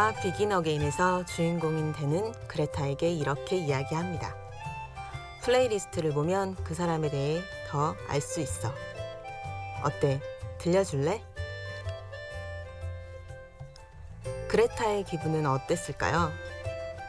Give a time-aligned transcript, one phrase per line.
[0.00, 4.34] 영화 Begin Again에서 주인공인 댄은 그레타에게 이렇게 이야기합니다.
[5.42, 8.72] playlist를 보면 그 사람에 대해 더 알 수 있어.
[9.84, 10.22] 어때?
[10.56, 11.22] 들려줄래?
[14.48, 16.32] 그레타의 기분은 어땠을까요?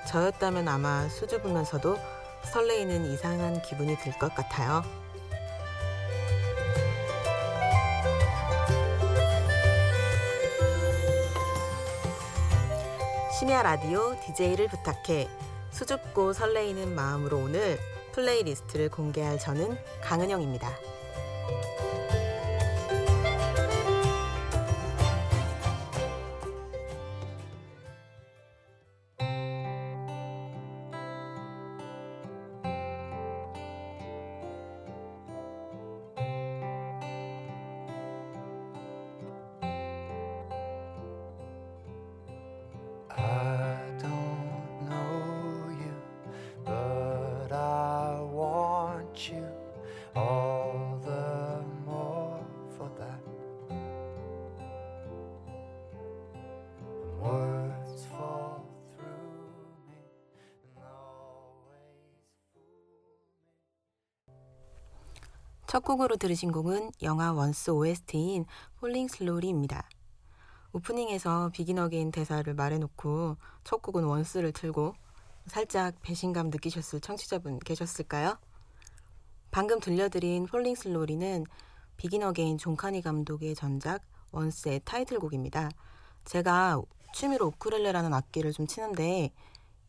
[0.09, 1.97] 저였다면 아마 수줍으면서도
[2.51, 4.83] 설레이는 이상한 기분이 들 것 같아요.
[13.41, 15.27] 심야 라디오 DJ를 부탁해
[15.71, 17.79] 수줍고 설레이는 마음으로 오늘
[18.11, 20.69] playlist를 공개할 저는 강은영입니다.
[50.15, 52.39] All the more
[52.75, 53.21] for that.
[53.69, 53.79] And
[57.19, 59.07] words fall through
[59.87, 59.97] me
[60.35, 61.93] and always
[64.25, 64.41] fool me.
[65.67, 68.45] 첫 곡으로 들으신 곡은 영화 Once OST인
[68.79, 69.87] Falling Slowly입니다.
[70.73, 74.93] 오프닝에서 Begin Again 대사를 말해놓고 첫 곡은 Once를 틀고
[75.47, 78.37] 살짝 배신감 느끼셨을 청취자분 계셨을까요?
[79.51, 81.45] 방금 들려드린 Falling Slowly는
[81.97, 84.01] Begin Again 존 카니 감독의 전작
[84.31, 85.69] Once의 타이틀곡입니다.
[86.23, 86.81] 제가
[87.13, 89.31] 취미로 우쿨렐레라는 악기를 좀 치는데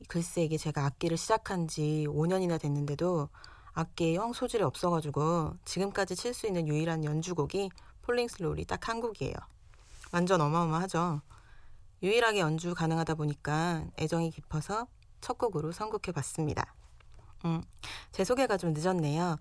[0.08, 3.28] 글쎄 이게 제가 악기를 시작한 지 5년이나 됐는데도
[3.72, 7.70] 악기에 영 소질이 없어가지고 지금까지 칠 수 있는 유일한 연주곡이
[8.02, 9.34] Falling Slowly 딱 한 곡이에요.
[10.10, 11.22] 완전 어마어마하죠.
[12.02, 14.88] 유일하게 연주 가능하다 보니까 애정이 깊어서
[15.20, 16.74] 첫 곡으로 선곡해 봤습니다.
[17.44, 17.62] 음,
[18.10, 19.38] 제 소개가 좀 늦었네요.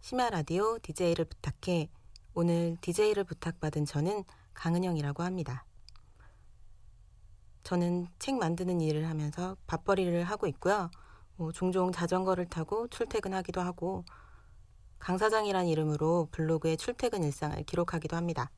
[0.00, 1.90] 심야 라디오 DJ를 부탁해
[2.32, 5.66] 오늘 DJ를 부탁받은 저는 강은영이라고 합니다.
[7.64, 10.90] 저는 책 만드는 일을 하면서 밥벌이를 하고 있고요.
[11.36, 14.04] 뭐 종종 자전거를 타고 출퇴근하기도 하고
[14.98, 18.50] 강사장이란 이름으로 블로그에 출퇴근 일상을 기록하기도 합니다.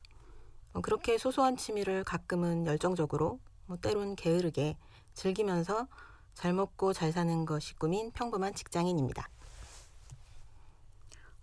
[0.73, 4.77] 어, 그렇게 소소한 취미를 가끔은 열정적으로, 뭐 때론 게으르게
[5.13, 5.87] 즐기면서
[6.33, 9.27] 잘 먹고 잘 사는 것이 꿈인 평범한 직장인입니다.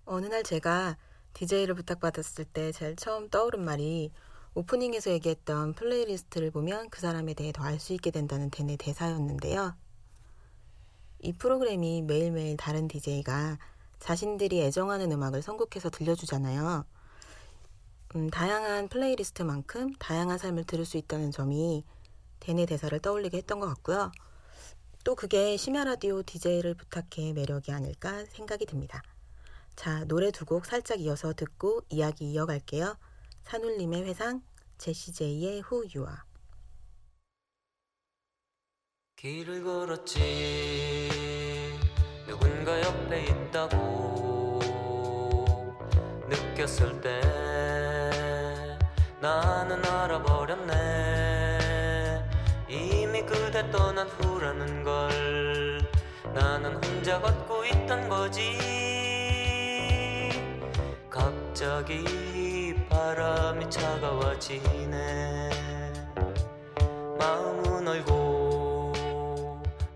[0.09, 0.97] 어느 날 제가
[1.35, 4.11] DJ를 부탁받았을 때 제일 처음 떠오른 말이
[4.55, 9.77] 오프닝에서 얘기했던 playlist를 보면 그 사람에 대해 더 알 수 있게 된다는 대내 대사였는데요.
[11.21, 13.59] 이 프로그램이 매일매일 다른 DJ가
[13.99, 16.87] 자신들이 애정하는 음악을 선곡해서 들려주잖아요.
[18.17, 21.85] 음, 다양한 플레이리스트만큼 다양한 삶을 들을 수 있다는 점이
[22.41, 24.11] 대내 대사를 떠올리게 했던 것 같고요.
[25.05, 29.03] 또 그게 심야 라디오 DJ를 부탁해 매력이 아닐까 생각이 듭니다.
[29.79, 32.97] 자, 노래 두 곡 살짝 이어서 듣고 이야기 이어갈게요.
[33.45, 34.43] 산울림의 회상,
[34.77, 36.19] 제시 제이의 Who You Are.
[39.15, 41.09] 길을 걸었지
[42.27, 44.59] 누군가 옆에 있다고
[46.29, 47.21] 느꼈을 때
[49.21, 50.69] 나는 알아버렸네
[52.69, 55.79] 이미 그대 떠난 후라는 걸
[56.35, 58.98] 나는 혼자 걷고 있던 거지
[61.59, 65.51] 갑자기 바람이 차가워지네.
[67.19, 68.93] 마음은 얼고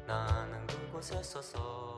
[0.05, 1.92] 나는 그곳에 서서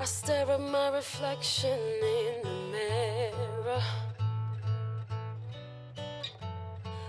[0.00, 3.82] I stare at my reflection in the mirror.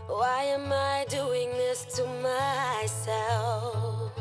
[0.09, 4.11] Why am I doing this to myself?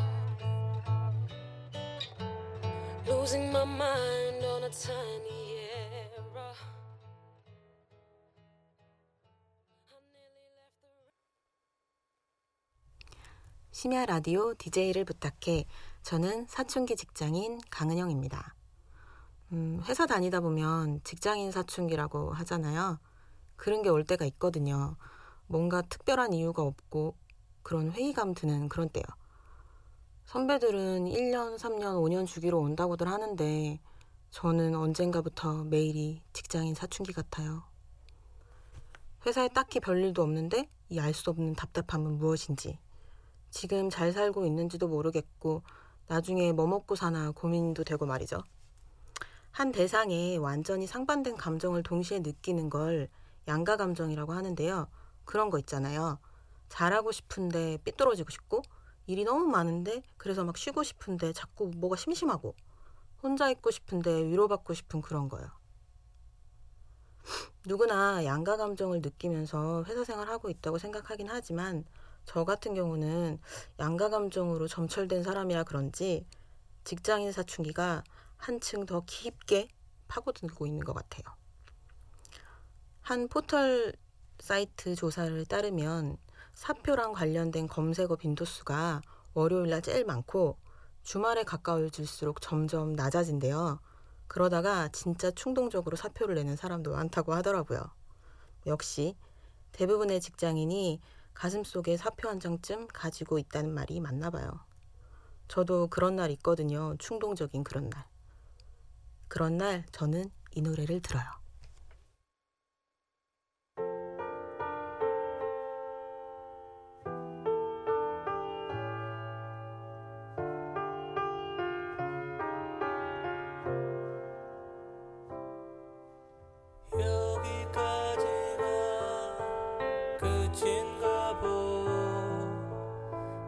[3.05, 5.41] Losing my mind on a tiny
[13.73, 15.65] 심야 라디오 DJ를 부탁해.
[16.03, 18.53] 저는 사춘기 직장인 강은영입니다.
[19.51, 22.99] 음, 회사 다니다 보면 직장인 사춘기라고 하잖아요.
[23.55, 24.95] 그런 게 올 때가 있거든요.
[25.47, 27.15] 뭔가 특별한 이유가 없고
[27.63, 29.03] 그런 회의감 드는 그런 때요.
[30.25, 33.79] 선배들은 1년, 3년, 5년 주기로 온다고들 하는데
[34.31, 37.63] 저는 언젠가부터 매일이 직장인 사춘기 같아요.
[39.25, 42.77] 회사에 딱히 별일도 없는데 이 알 수 없는 답답함은 무엇인지,
[43.51, 45.63] 지금 잘 살고 있는지도 모르겠고,
[46.07, 48.43] 나중에 뭐 먹고 사나 고민도 되고 말이죠.
[49.51, 53.09] 한 대상에 완전히 상반된 감정을 동시에 느끼는 걸
[53.47, 54.87] 양가 감정이라고 하는데요.
[55.25, 56.19] 그런 거 있잖아요.
[56.69, 58.61] 잘하고 싶은데 삐뚤어지고 싶고,
[59.07, 62.55] 일이 너무 많은데 그래서 막 쉬고 싶은데 자꾸 뭐가 심심하고,
[63.21, 65.45] 혼자 있고 싶은데 위로받고 싶은 그런 거요.
[67.65, 71.85] 누구나 양가 감정을 느끼면서 회사 생활하고 있다고 생각하긴 하지만
[72.25, 73.39] 저 같은 경우는
[73.79, 76.25] 양가 감정으로 점철된 사람이라 그런지
[76.83, 78.03] 직장인 사춘기가
[78.41, 79.67] 한층 더 깊게
[80.07, 81.23] 파고들고 있는 것 같아요.
[83.01, 83.93] 한 포털
[84.39, 86.17] 사이트 조사를 따르면
[86.55, 89.01] 사표랑 관련된 검색어 빈도수가
[89.35, 90.57] 월요일날 제일 많고
[91.03, 93.79] 주말에 가까워질수록 점점 낮아진대요.
[94.27, 97.91] 그러다가 진짜 충동적으로 사표를 내는 사람도 많다고 하더라고요.
[98.65, 99.15] 역시
[99.71, 100.99] 대부분의 직장인이
[101.35, 104.65] 가슴 속에 사표 한 장쯤 가지고 있다는 말이 맞나 봐요.
[105.47, 106.95] 저도 그런 날 있거든요.
[106.97, 108.10] 충동적인 그런 날.
[109.31, 111.23] 그런 날 저는 이 노래를 들어요.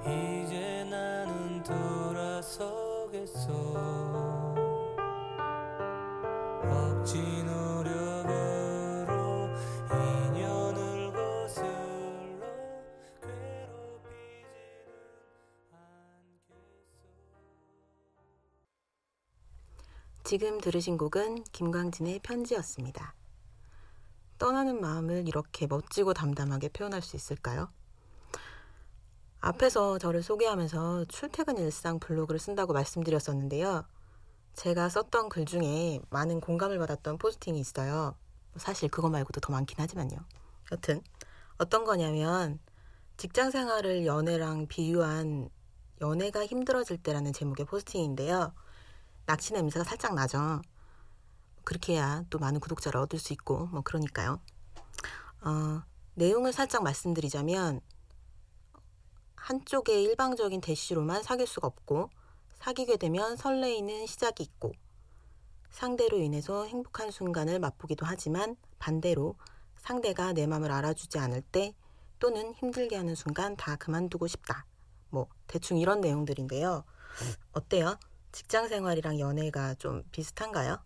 [0.06, 2.54] 이제 나는 돌아서겠어
[20.34, 23.14] 지금 들으신 곡은 김광진의 편지였습니다.
[24.40, 27.72] 떠나는 마음을 이렇게 멋지고 담담하게 표현할 수 있을까요?
[29.42, 33.86] 앞에서 저를 소개하면서 출퇴근 일상 블로그를 쓴다고 말씀드렸었는데요.
[34.56, 38.16] 제가 썼던 글 중에 많은 공감을 받았던 포스팅이 있어요.
[38.56, 40.18] 사실 그거 말고도 더 많긴 하지만요.
[40.72, 41.04] 여튼
[41.60, 42.58] 어떤 거냐면
[43.18, 45.52] 직장 생활을 연애랑 비유한
[46.02, 48.52] 연애가 힘들어질 때라는 제목의 포스팅인데요.
[49.26, 50.62] 낚시 냄새가 살짝 나죠.
[51.64, 54.40] 그렇게 해야 또 많은 구독자를 얻을 수 있고 뭐 그러니까요.
[55.42, 55.84] 어,
[56.16, 57.82] 내용을 살짝 말씀드리자면
[59.36, 62.10] 한쪽의 일방적인 대시로만 사귈 수가 없고
[62.56, 64.72] 사귀게 되면 설레이는 시작이 있고
[65.70, 69.36] 상대로 인해서 행복한 순간을 맛보기도 하지만 반대로
[69.78, 71.74] 상대가 내 마음을 알아주지 않을 때
[72.20, 74.66] 또는 힘들게 하는 순간 다 그만두고 싶다.
[75.10, 76.86] 뭐 대충 이런 내용들인데요.
[77.52, 77.98] 어때요?
[78.34, 80.82] 직장 생활이랑 연애가 좀 비슷한가요?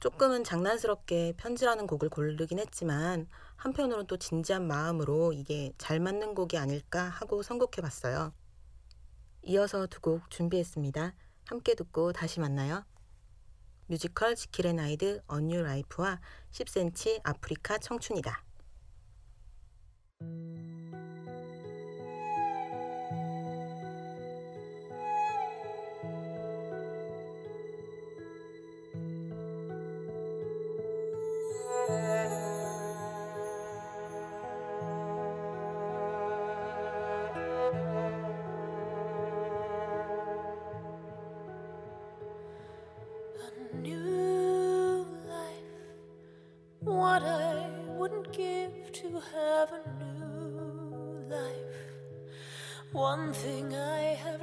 [0.00, 3.26] 조금은 장난스럽게 편지라는 곡을 고르긴 했지만
[3.56, 8.32] 한편으로는 또 진지한 마음으로 이게 잘 맞는 곡이 아닐까 하고 선곡해 봤어요.
[9.42, 11.12] 이어서 두 곡 준비했습니다.
[11.46, 12.84] 함께 듣고 다시 만나요.
[13.88, 16.20] 뮤지컬 지킬앤하이드 A New Life와
[16.52, 18.44] 10cm 아프리카 청춘이다.
[46.88, 49.82] What I wouldn't give to have a
[50.14, 51.78] new life.
[52.92, 54.37] One thing I have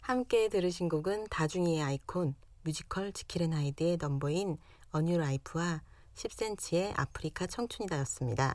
[0.00, 4.56] 함께 들으신 곡은 다중이의 아이콘 뮤지컬 지킬앤하이드의 넘버인
[4.90, 5.82] A New Life와
[6.14, 8.54] 10cm의 아프리카 청춘이다였습니다.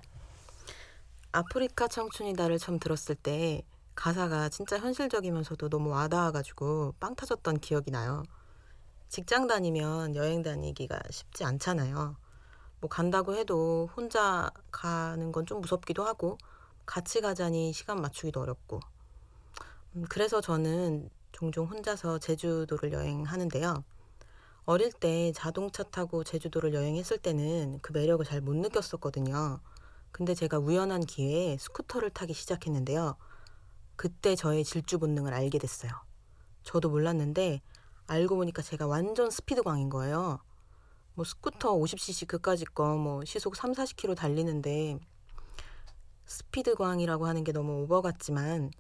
[1.31, 3.62] 아프리카 청춘이다를 처음 들었을 때
[3.95, 8.23] 가사가 진짜 현실적이면서도 너무 와닿아가지고 빵 터졌던 기억이 나요.
[9.09, 12.17] 직장 다니면 여행 다니기가 쉽지 않잖아요.
[12.81, 16.38] 뭐 간다고 해도 혼자 가는 건 좀 무섭기도 하고
[16.85, 18.79] 같이 가자니 시간 맞추기도 어렵고.
[19.95, 23.83] 음, 그래서 저는 종종 혼자서 제주도를 여행하는데요.
[24.65, 29.59] 어릴 때 자동차 타고 제주도를 여행했을 때는 그 매력을 잘 못 느꼈었거든요.
[30.12, 33.15] 근데 제가 우연한 기회에 스쿠터를 타기 시작했는데요.
[33.95, 35.91] 그때 저의 질주 본능을 알게 됐어요.
[36.63, 37.62] 저도 몰랐는데
[38.07, 40.39] 알고 보니까 제가 완전 스피드광인 거예요.
[41.15, 44.97] 뭐 스쿠터 50cc 그까짓 거뭐 시속 3, 40km 달리는데
[46.25, 48.71] 스피드광이라고 하는 게 너무 오버 같지만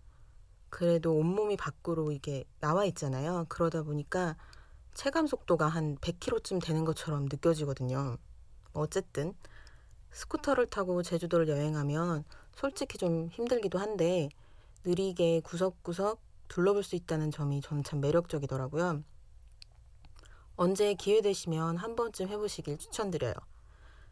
[0.69, 3.45] 그래도 온몸이 밖으로 이게 나와 있잖아요.
[3.49, 4.35] 그러다 보니까
[4.95, 8.17] 체감 속도가 한 100km쯤 되는 것처럼 느껴지거든요.
[8.73, 9.35] 어쨌든
[10.11, 12.23] 스쿠터를 타고 제주도를 여행하면
[12.55, 14.29] 솔직히 좀 힘들기도 한데
[14.85, 19.03] 느리게 구석구석 둘러볼 수 있다는 점이 저는 참 매력적이더라고요.
[20.55, 23.33] 언제 기회 되시면 한 번쯤 해보시길 추천드려요.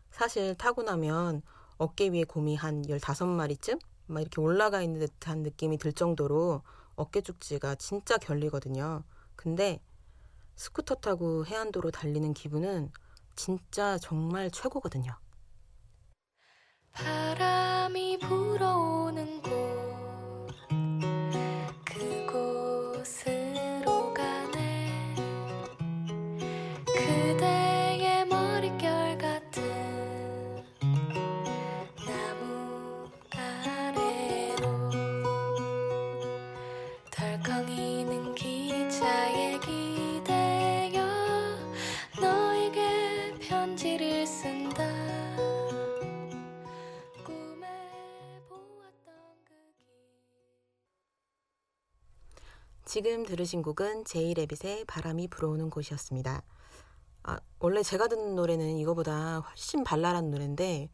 [0.10, 1.42] 사실 타고 나면
[1.78, 3.80] 어깨 위에 곰이 한 15마리쯤?
[4.08, 6.62] 막 이렇게 올라가 있는 듯한 느낌이 들 정도로
[6.96, 9.04] 어깨 축지가 진짜 결리거든요.
[9.36, 9.82] 근데
[10.56, 12.92] 스쿠터 타고 해안도로 달리는 기분은
[13.36, 15.16] 진짜 정말 최고거든요.
[16.92, 19.61] 바람이 불어오는 곳
[52.92, 56.44] 지금 들으신 곡은 제이레빗의 바람이 불어오는 곳이었습니다.
[57.24, 60.90] 아, 원래 제가 듣는 노래는 이거보다 훨씬 발랄한 노래인데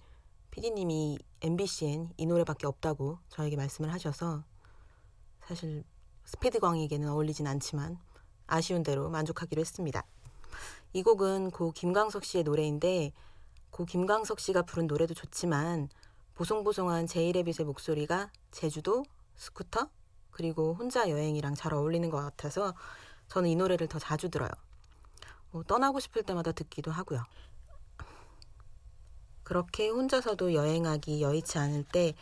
[0.52, 4.44] PD님이 MBC엔 이 노래밖에 없다고 저에게 말씀을 하셔서
[5.48, 5.84] 사실
[6.26, 7.98] 스피드 광에게는 어울리진 않지만
[8.46, 10.06] 아쉬운 대로 만족하기로 했습니다.
[10.94, 13.12] 이 곡은 고 김광석 씨의 노래인데
[13.72, 15.90] 고 김광석 씨가 부른 노래도 좋지만
[16.36, 19.04] 보송보송한 제이레빗의 목소리가 제주도,
[19.36, 19.90] 스쿠터,
[20.38, 22.76] 그리고 혼자 여행이랑 잘 어울리는 것 같아서
[23.28, 24.52] 저는 이 노래를 더 자주 들어요.
[25.50, 27.26] 뭐 떠나고 싶을 때마다 듣기도 하고요.
[29.42, 32.14] 그렇게 혼자서도 여행하기 여의치 않을 때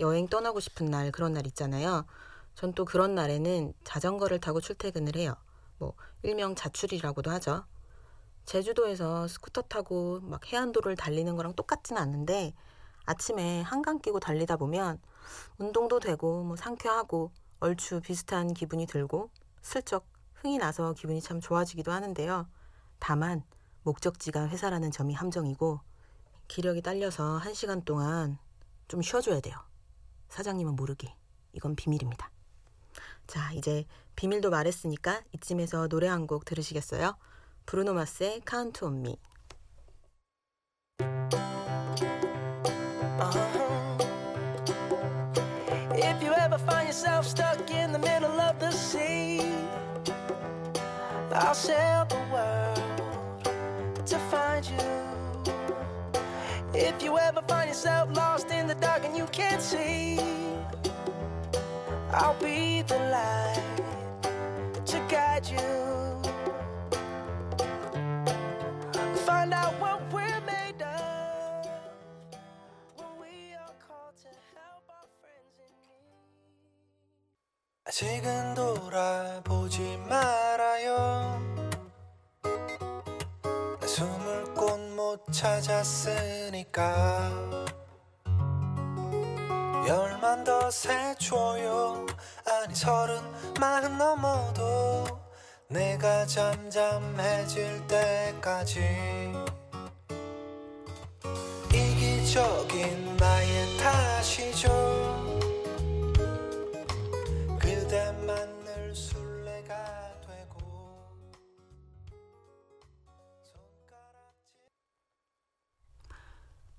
[0.00, 2.06] 여행 떠나고 싶은 날 그런 날 있잖아요.
[2.54, 5.34] 전 또 그런 날에는 자전거를 타고 출퇴근을 해요.
[5.76, 7.66] 뭐 일명 자출이라고도 하죠.
[8.46, 12.54] 제주도에서 스쿠터 타고 막 해안도로를 달리는 거랑 똑같지는 않는데
[13.04, 14.98] 아침에 한강 끼고 달리다 보면
[15.58, 17.30] 운동도 되고 뭐 상쾌하고
[17.60, 19.30] 얼추 비슷한 기분이 들고
[19.62, 22.48] 슬쩍 흥이 나서 기분이 참 좋아지기도 하는데요.
[22.98, 23.42] 다만
[23.82, 25.80] 목적지가 회사라는 점이 함정이고
[26.46, 28.38] 기력이 딸려서 한 시간 동안
[28.86, 29.56] 좀 쉬어줘야 돼요.
[30.28, 31.14] 사장님은 모르게.
[31.52, 32.30] 이건 비밀입니다.
[33.26, 33.84] 자, 이제
[34.16, 37.16] 비밀도 말했으니까 이쯤에서 노래 한 곡 들으시겠어요?
[37.66, 38.42] 브루노 마스의
[38.94, 39.18] Me.
[46.00, 46.58] If you ever
[51.48, 52.76] I'll sail the world
[54.04, 55.54] to find you.
[56.74, 60.18] If you ever find yourself lost in the dark and you can't see,
[62.10, 63.62] I'll be the light
[64.84, 66.20] to guide you.
[69.24, 69.97] Find out what
[77.98, 81.42] 아직은 돌아보지 말아요.
[83.80, 86.84] 내 숨을 곳 못 찾았으니까.
[89.88, 92.06] 열만 더 세줘요.
[92.46, 93.20] 아니 서른
[93.58, 95.04] 마흔 넘어도
[95.68, 99.27] 내가 잠잠해질 때까지.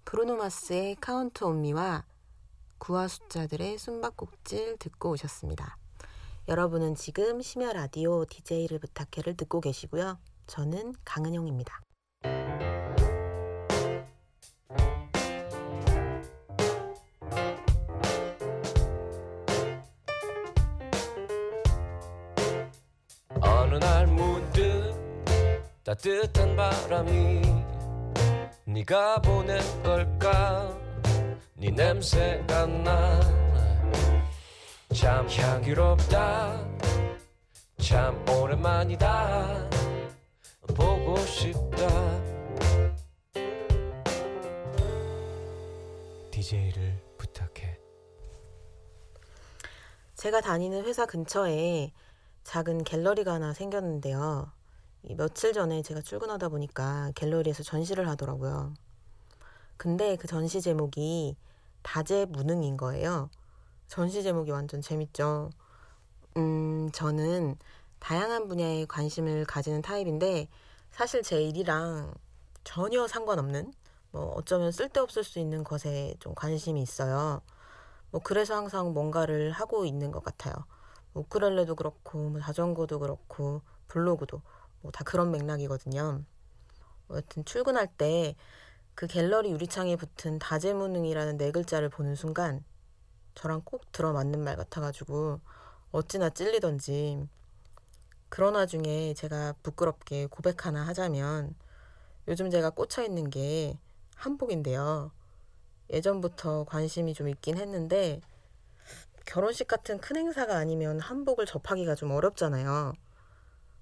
[0.10, 2.04] 브루노 마스의 Count on Me와
[2.80, 5.78] 9와 숫자들의 숨바꼭질 듣고 오셨습니다.
[6.48, 10.18] 여러분은 지금 심야 라디오 DJ를 부탁해를 듣고 계시고요.
[10.48, 11.82] 저는 강은영입니다.
[23.42, 24.96] 어느 날 문득
[25.84, 27.59] 따뜻한 바람이
[28.72, 30.78] 네가 보낸 걸까?
[31.56, 33.20] 네 냄새가 나.
[34.94, 36.68] 참 향기롭다.
[37.82, 39.70] 참 오랜만이다.
[40.76, 41.88] 보고 싶다.
[46.30, 47.76] DJ를 부탁해.
[50.14, 51.92] 제가 다니는 회사 근처에
[52.44, 54.59] 작은 갤러리가 하나 생겼는데요.
[55.04, 58.74] 이 며칠 전에 제가 출근하다 보니까 갤러리에서 전시를 하더라고요.
[59.78, 61.38] 근데 그 전시 제목이
[61.84, 63.30] 다재무능인 거예요.
[63.88, 65.52] 전시 제목이 완전 재밌죠.
[66.38, 67.58] 음, 저는
[68.00, 70.50] 다양한 분야에 관심을 가지는 타입인데
[70.92, 72.14] 사실 제 일이랑
[72.64, 73.74] 전혀 상관없는
[74.12, 77.42] 뭐 어쩌면 쓸데없을 수 있는 것에 좀 관심이 있어요.
[78.12, 80.54] 뭐 그래서 항상 뭔가를 하고 있는 것 같아요.
[81.14, 84.42] 뭐 우크렐레도 그렇고 뭐 자전거도 그렇고 블로그도
[84.82, 86.24] 뭐 다 그런 맥락이거든요.
[87.12, 88.36] 여튼 출근할 때
[89.00, 92.66] 그 갤러리 유리창에 붙은 다재무능이라는 네 글자를 보는 순간
[93.34, 95.40] 저랑 꼭 들어맞는 말 같아가지고
[95.94, 97.26] 어찌나 찔리던지
[98.28, 101.56] 그런 와중에 제가 부끄럽게 고백 하나 하자면
[102.28, 103.80] 요즘 제가 꽂혀 있는 게
[104.16, 105.12] 한복인데요.
[105.90, 108.20] 예전부터 관심이 좀 있긴 했는데
[109.26, 112.92] 결혼식 같은 큰 행사가 아니면 한복을 접하기가 좀 어렵잖아요.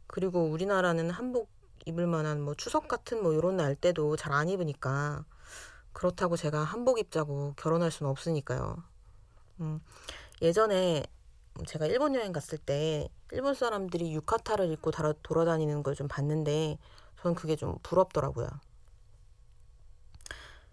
[0.07, 1.49] 그리고 우리나라는 한복
[1.85, 5.25] 입을 만한 뭐 추석 같은 뭐 이런 날 때도 잘 안 입으니까
[5.93, 8.83] 그렇다고 제가 한복 입자고 결혼할 수는 없으니까요.
[9.61, 9.81] 음,
[10.41, 11.03] 예전에
[11.67, 14.91] 제가 일본 여행 갔을 때 일본 사람들이 유카타를 입고
[15.23, 16.77] 돌아다니는 걸 좀 봤는데
[17.21, 18.47] 저는 그게 좀 부럽더라고요.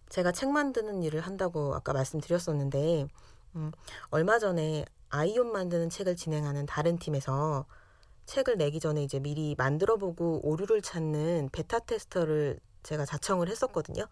[0.09, 3.09] 제가 책 만드는 일을 한다고 아까 말씀드렸었는데
[3.57, 3.73] 음,
[4.11, 7.67] 얼마 전에 아이온 만드는 책을 진행하는 다른 팀에서
[8.27, 14.07] 책을 내기 전에 이제 미리 만들어보고 오류를 찾는 베타 테스터를 제가 자청을 했었거든요.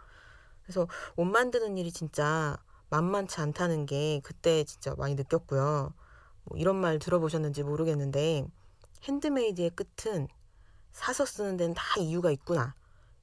[0.63, 2.57] 그래서 옷 만드는 일이 진짜
[2.91, 5.95] 만만치 않다는 게 그때 진짜 많이 느꼈고요.
[6.45, 8.47] 뭐 이런 말 들어보셨는지 모르겠는데
[9.05, 10.29] 핸드메이드의 끝은
[10.93, 12.75] 사서 쓰는 데는 다 이유가 있구나.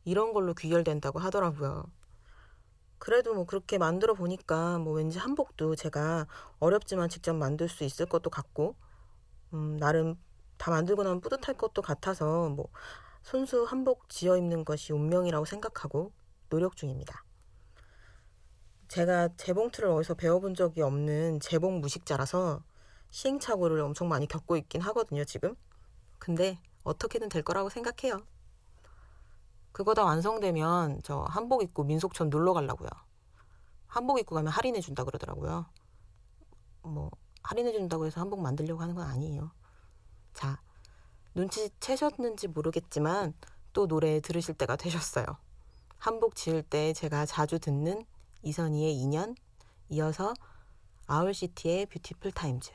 [0.03, 1.85] 이런 걸로 귀결된다고 하더라고요.
[2.97, 6.27] 그래도 뭐 그렇게 만들어 보니까 뭐 왠지 한복도 제가
[6.59, 8.75] 어렵지만 직접 만들 수 있을 것도 같고,
[9.53, 10.17] 음, 나름
[10.59, 12.67] 다 만들고 나면 뿌듯할 것도 같아서 뭐
[13.23, 16.11] 손수 한복 지어 입는 것이 운명이라고 생각하고
[16.49, 17.23] 노력 중입니다.
[18.89, 22.61] 제가 재봉틀을 어디서 배워본 적이 없는 재봉 무식자라서
[23.09, 25.55] 시행착오를 엄청 많이 겪고 있긴 하거든요, 지금.
[26.17, 28.19] 근데 어떻게든 될 거라고 생각해요.
[29.71, 32.89] 그거 다 완성되면 저 한복 입고 민속촌 놀러 가려고요.
[33.87, 35.67] 한복 입고 가면 할인해 준다 그러더라고요.
[36.81, 37.11] 뭐
[37.43, 39.51] 할인해 준다고 해서 한복 만들려고 하는 건 아니에요.
[40.39, 40.57] 자,
[41.35, 43.33] 눈치채셨는지 모르겠지만
[43.73, 45.25] 또 노래 들으실 때가 되셨어요.
[45.97, 48.05] 한복 지을 때 제가 자주 듣는
[48.43, 49.35] 이선희의 2년,
[49.89, 50.33] 이어서
[51.07, 52.71] 아울시티의 뷰티풀 타임즈.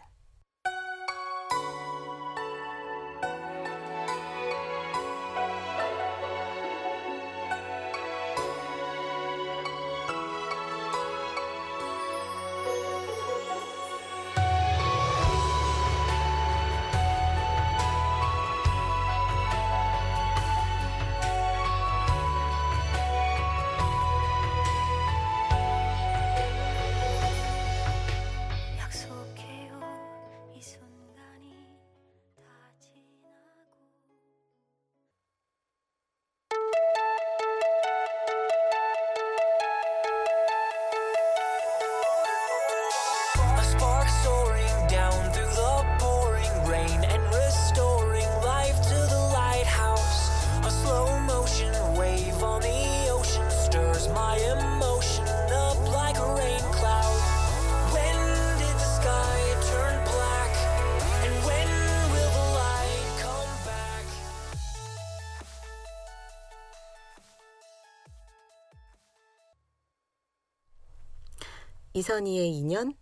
[71.97, 72.97] 이선희의 인연,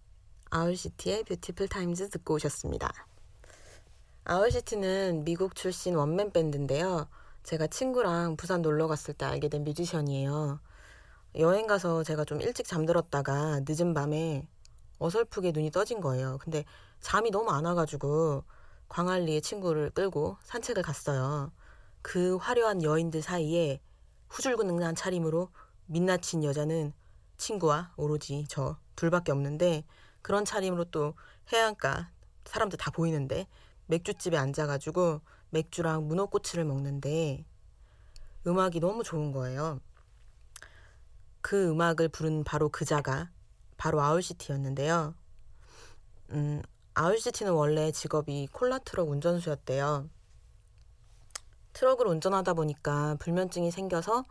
[0.51, 2.93] Owl City의 Beautiful Times 듣고 오셨습니다.
[4.25, 7.09] Owl City는 미국 출신 원맨 밴드인데요.
[7.43, 10.61] 제가 친구랑 부산 놀러 갔을 때 알게 된 뮤지션이에요.
[11.37, 14.47] 여행 가서 제가 좀 일찍 잠들었다가 늦은 밤에
[14.99, 16.37] 어설프게 눈이 떠진 거예요.
[16.43, 16.67] 근데
[17.01, 18.45] 잠이 너무 안 와가지고
[18.91, 21.51] 광안리에 친구를 끌고 산책을 갔어요.
[22.03, 23.81] 그 화려한 연인들 사이에
[24.29, 25.49] 후줄근능한 차림으로
[25.87, 26.93] 민낯인 여자는
[27.43, 29.85] 친구와 오로지 저 둘밖에 없는데
[30.23, 31.15] 그런 차림으로 또
[31.53, 32.11] 해안가
[32.45, 33.49] 사람들 다 보이는데
[33.87, 37.45] 맥주집에 앉아가지고 맥주랑 문어꼬치를 먹는데
[38.47, 39.81] 음악이 너무 좋은 거예요.
[41.41, 43.31] 그 음악을 부른 바로 그자가
[43.77, 45.15] 바로 아울시티였는데요.
[46.31, 46.63] 음,
[46.95, 50.09] 아울시티는 원래 직업이 콜라 트럭 운전수였대요.
[51.73, 54.27] 트럭을 운전하다 보니까 불면증이 생겨서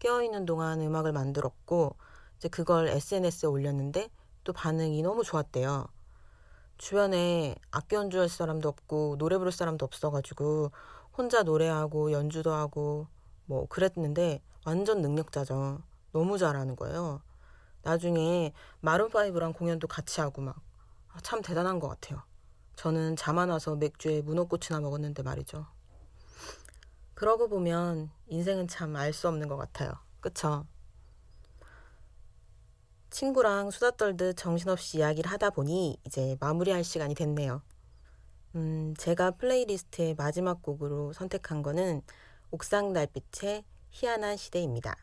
[0.00, 1.96] 깨어있는 동안 음악을 만들었고
[2.38, 4.10] 이제 그걸 SNS에 올렸는데
[4.44, 5.86] 또 반응이 너무 좋았대요.
[6.78, 10.70] 주변에 악기 연주할 사람도 없고 노래 부를 사람도 없어가지고
[11.16, 13.08] 혼자 노래하고 연주도 하고
[13.46, 15.82] 뭐 그랬는데 완전 능력자죠.
[16.12, 17.22] 너무 잘하는 거예요.
[17.82, 20.56] 나중에 마룬5랑 공연도 같이 하고 막
[21.22, 22.22] 참 대단한 것 같아요.
[22.76, 25.66] 저는 잠안 와서 맥주에 문어꽃이나 먹었는데 말이죠.
[27.14, 29.92] 그러고 보면 인생은 참 알 수 없는 것 같아요.
[30.20, 30.66] 그쵸?
[33.16, 37.62] 친구랑 수다 떨듯 정신없이 이야기를 하다 보니 이제 마무리할 시간이 됐네요.
[38.54, 42.02] 음, 제가 플레이리스트의 마지막 곡으로 선택한 거는
[42.50, 44.94] 옥상 달빛의 희한한 시대입니다.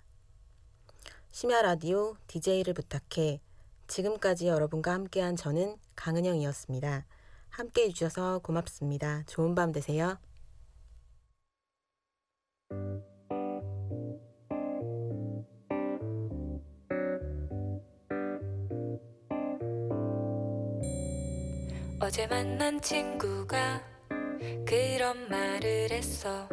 [1.32, 3.42] 심야 라디오 DJ를 부탁해
[3.88, 7.08] 지금까지 여러분과 함께한 저는 강은영이었습니다.
[7.50, 9.24] 함께 해주셔서 고맙습니다.
[9.26, 10.20] 좋은 밤 되세요.
[22.14, 23.82] 어제 만난 친구가
[24.68, 26.48] 그런 말을 했어.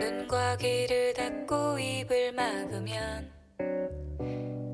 [0.00, 3.30] 눈과 귀를 닫고 입을 막으면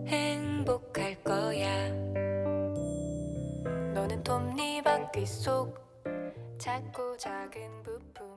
[0.06, 1.90] 행복할 거야.
[3.92, 5.76] 너는 톱니 바퀴 속
[6.56, 8.27] 작고 작은 부품